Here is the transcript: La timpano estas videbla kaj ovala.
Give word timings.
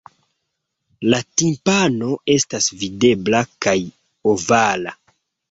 La 1.13 1.19
timpano 1.41 2.09
estas 2.37 2.71
videbla 2.81 3.43
kaj 3.67 3.77
ovala. 4.35 4.97